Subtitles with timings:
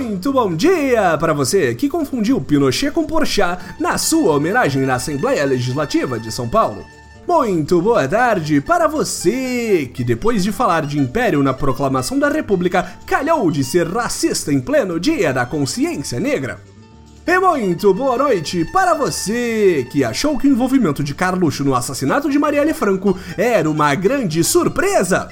[0.00, 5.44] Muito bom dia para você que confundiu Pinochet com Porchat na sua homenagem na Assembleia
[5.44, 6.86] Legislativa de São Paulo.
[7.28, 12.94] Muito boa tarde para você que, depois de falar de império na proclamação da República,
[13.04, 16.62] calhou de ser racista em pleno Dia da Consciência Negra.
[17.26, 22.30] E muito boa noite para você que achou que o envolvimento de Carluxo no assassinato
[22.30, 25.28] de Marielle Franco era uma grande surpresa.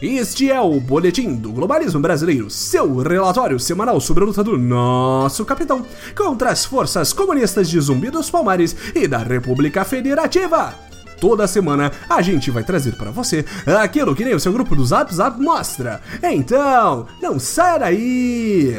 [0.00, 5.42] Este é o Boletim do Globalismo Brasileiro, seu relatório semanal sobre a luta do nosso
[5.42, 10.74] capitão contra as forças comunistas de Zumbi dos Palmares e da República Federativa.
[11.18, 13.42] Toda semana a gente vai trazer para você
[13.80, 16.02] aquilo que nem o seu grupo do Zap Zap mostra.
[16.22, 18.76] Então, não saia daí!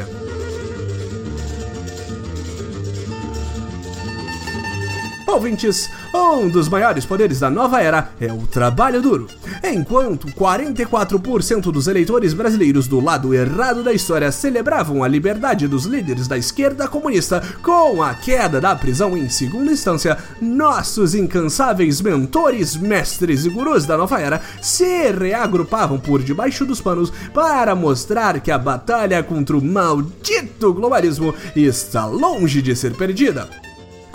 [5.38, 9.28] Ouvintes, um dos maiores poderes da nova era é o trabalho duro.
[9.62, 16.26] Enquanto 44% dos eleitores brasileiros do lado errado da história celebravam a liberdade dos líderes
[16.26, 23.44] da esquerda comunista com a queda da prisão em segunda instância, nossos incansáveis mentores, mestres
[23.44, 28.58] e gurus da nova era se reagrupavam por debaixo dos panos para mostrar que a
[28.58, 33.48] batalha contra o maldito globalismo está longe de ser perdida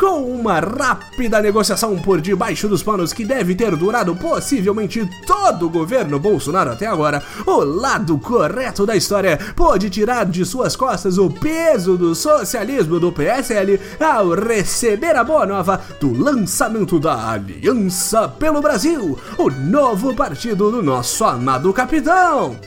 [0.04, 5.70] com uma rápida negociação por debaixo dos panos que deve ter durado possivelmente todo o
[5.70, 11.30] governo Bolsonaro até agora, o lado correto da história pôde tirar de suas costas o
[11.30, 18.62] peso do socialismo do PSL ao receber a boa nova do lançamento da Aliança pelo
[18.62, 22.60] Brasil, o novo partido do nosso amado capitão.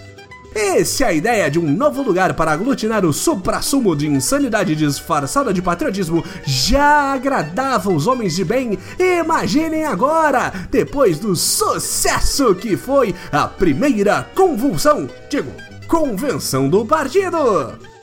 [0.59, 5.53] E se a ideia de um novo lugar para aglutinar o supra-sumo de insanidade disfarçada
[5.53, 13.15] de patriotismo já agradava os homens de bem, imaginem agora, depois do sucesso que foi
[13.31, 15.53] a primeira convulsão, digo,
[15.87, 17.96] convenção do partido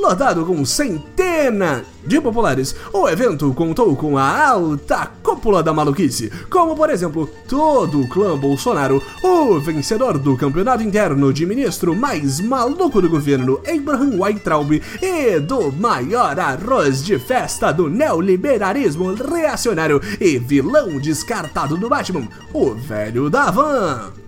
[0.00, 2.74] lotado com centenas de populares.
[2.92, 8.36] O evento contou com a alta cúpula da maluquice, como por exemplo todo o clã
[8.38, 15.38] Bolsonaro, o vencedor do campeonato interno de ministro mais maluco do governo, Abraham Weintraub, e
[15.40, 23.28] do maior arroz de festa do neoliberalismo reacionário e vilão descartado do Batman, o velho
[23.28, 24.19] da van.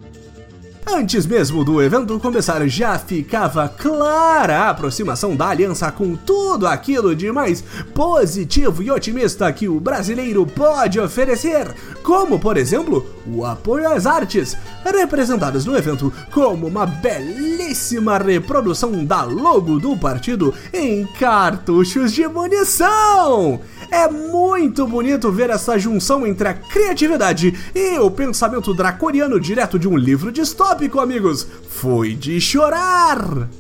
[0.84, 7.14] Antes mesmo do evento começar, já ficava clara a aproximação da aliança com tudo aquilo
[7.14, 7.62] de mais
[7.94, 11.72] positivo e otimista que o brasileiro pode oferecer,
[12.02, 19.22] como por exemplo o apoio às artes, representadas no evento como uma belíssima reprodução da
[19.22, 23.60] logo do partido em cartuchos de munição.
[23.92, 29.86] É muito bonito ver essa junção entre a criatividade e o pensamento draconiano direto de
[29.86, 31.46] um livro distópico, amigos.
[31.68, 33.50] Foi de chorar!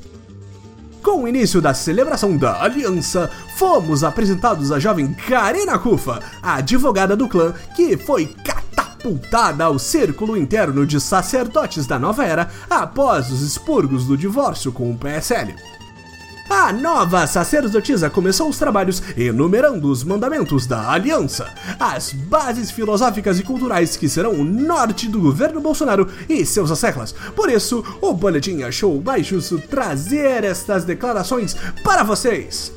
[1.02, 7.14] Com o início da celebração da aliança, fomos apresentados à jovem Karina Kufa, a advogada
[7.14, 13.42] do clã que foi catapultada ao círculo interno de sacerdotes da nova era após os
[13.42, 15.54] expurgos do divórcio com o PSL.
[16.54, 21.48] A nova sacerdotisa começou os trabalhos enumerando os mandamentos da aliança,
[21.80, 27.14] as bases filosóficas e culturais que serão o norte do governo Bolsonaro e seus asseclas.
[27.34, 32.70] Por isso, o boletim achou mais justo trazer estas declarações para vocês.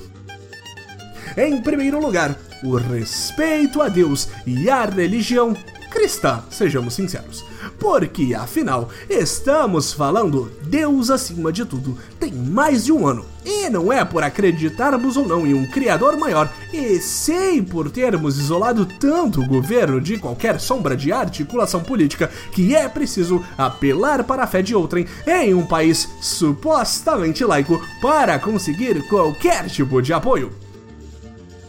[1.36, 5.54] Em primeiro lugar, o respeito a Deus e à religião
[5.92, 7.44] cristã, sejamos sinceros.
[7.80, 13.26] Porque, afinal, estamos falando Deus acima de tudo tem mais de um ano.
[13.46, 18.40] E não é por acreditarmos ou não em um criador maior, e sim por termos
[18.40, 24.44] isolado tanto o governo de qualquer sombra de articulação política que é preciso apelar para
[24.44, 30.65] a fé de outrem em um país supostamente laico para conseguir qualquer tipo de apoio.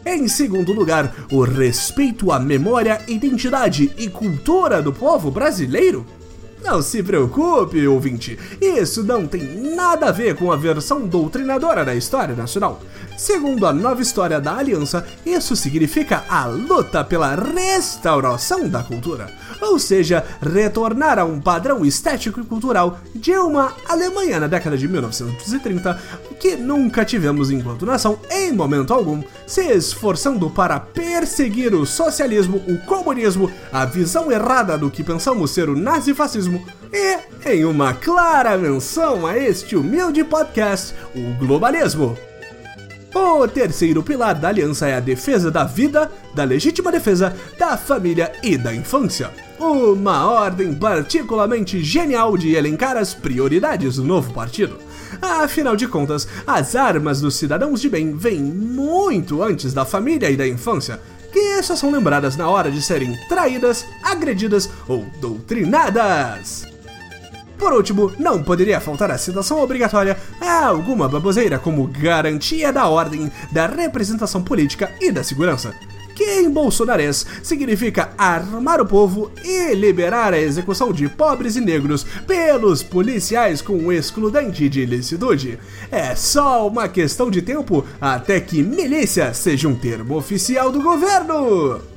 [0.09, 6.07] Em segundo lugar, o respeito à memória, identidade e cultura do povo brasileiro.
[6.63, 9.43] Não se preocupe, ouvinte, isso não tem
[9.75, 12.81] nada a ver com a versão doutrinadora da história nacional.
[13.19, 19.29] Segundo a nova história da Aliança, isso significa a luta pela restauração da cultura
[19.61, 24.89] ou seja, retornar a um padrão estético e cultural de uma Alemanha na década de
[24.89, 26.01] 1930
[26.39, 32.79] que nunca tivemos enquanto nação em momento algum, se esforçando para perseguir o socialismo, o
[32.87, 37.19] comunismo, a visão errada do que pensamos ser o nazifascismo e,
[37.51, 42.17] em uma clara menção a este humilde podcast, o globalismo.
[43.15, 48.31] O terceiro pilar da aliança é a defesa da vida, da legítima defesa, da família
[48.43, 49.31] e da infância.
[49.59, 54.77] Uma ordem particularmente genial de elencar as prioridades do novo partido.
[55.21, 60.37] Afinal de contas, as armas dos cidadãos de bem vêm muito antes da família e
[60.37, 61.01] da infância,
[61.33, 66.67] que só são lembradas na hora de serem traídas, agredidas ou doutrinadas.
[67.59, 73.33] Por último, não poderia faltar a citação obrigatória a alguma baboseira como garantia da ordem,
[73.51, 75.75] da representação política e da segurança
[76.17, 82.05] que em bolsonarês significa armar o povo e liberar a execução de pobres e negros
[82.27, 85.59] pelos policiais com excludente de ilicitude.
[85.91, 91.96] É só uma questão de tempo até que milícia seja um termo oficial do governo.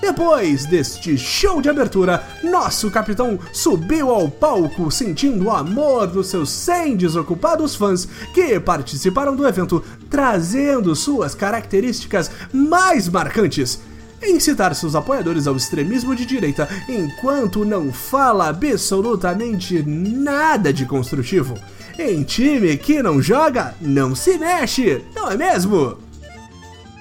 [0.00, 6.50] Depois deste show de abertura, nosso capitão subiu ao palco sentindo o amor dos seus
[6.50, 13.80] 100 desocupados fãs que participaram do evento, trazendo suas características mais marcantes.
[14.22, 21.54] Incitar seus apoiadores ao extremismo de direita enquanto não fala absolutamente nada de construtivo.
[21.98, 26.07] Em time que não joga, não se mexe, não é mesmo?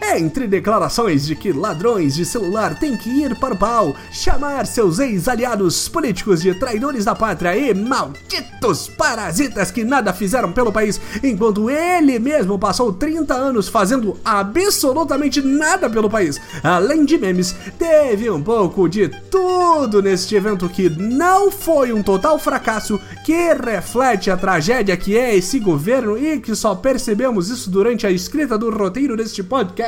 [0.01, 4.99] Entre declarações de que ladrões de celular têm que ir para o pau, chamar seus
[4.99, 11.69] ex-aliados políticos de traidores da pátria e malditos parasitas que nada fizeram pelo país, enquanto
[11.69, 16.39] ele mesmo passou 30 anos fazendo absolutamente nada pelo país.
[16.63, 22.37] Além de memes, teve um pouco de tudo neste evento que não foi um total
[22.39, 28.05] fracasso, que reflete a tragédia que é esse governo e que só percebemos isso durante
[28.05, 29.86] a escrita do roteiro deste podcast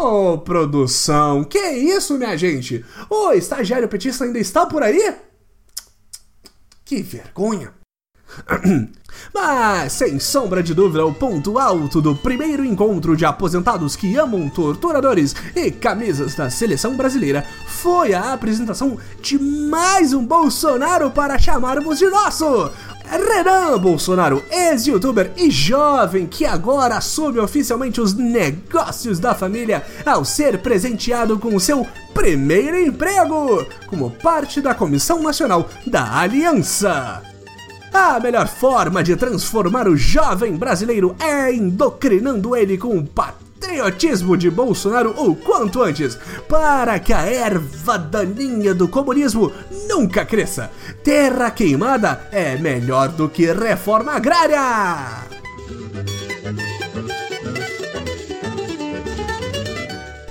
[0.00, 2.84] Ô, oh, produção, que isso, minha gente?
[3.10, 5.12] O estagiário petista ainda está por aí?
[6.84, 7.72] Que vergonha.
[9.34, 14.48] Mas, sem sombra de dúvida, o ponto alto do primeiro encontro de aposentados que amam
[14.48, 21.98] torturadores e camisas da seleção brasileira foi a apresentação de mais um Bolsonaro para chamarmos
[21.98, 22.70] de nosso!
[23.10, 30.58] Renan Bolsonaro, ex-youtuber e jovem que agora assume oficialmente os negócios da família ao ser
[30.58, 37.22] presenteado com o seu primeiro emprego como parte da Comissão Nacional da Aliança.
[37.92, 44.50] A melhor forma de transformar o jovem brasileiro é endocrinando ele com patrão patriotismo de
[44.50, 46.18] Bolsonaro o quanto antes,
[46.48, 49.52] para que a erva daninha do comunismo
[49.88, 50.70] nunca cresça.
[51.02, 55.27] Terra queimada é melhor do que reforma agrária!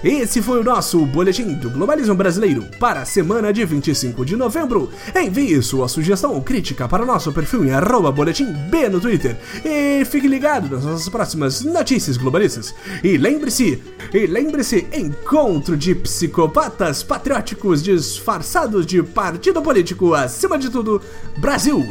[0.03, 4.91] Esse foi o nosso Boletim do Globalismo Brasileiro para a semana de 25 de novembro.
[5.15, 9.35] Envie sua sugestão ou crítica para o nosso perfil em arroba boletim B no Twitter.
[9.65, 12.75] E fique ligado nas nossas próximas notícias globalistas.
[13.03, 13.81] E lembre-se,
[14.13, 20.13] e lembre-se, encontro de psicopatas patrióticos disfarçados de partido político.
[20.13, 21.01] Acima de tudo,
[21.37, 21.83] Brasil!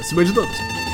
[0.00, 0.85] Acima de todos.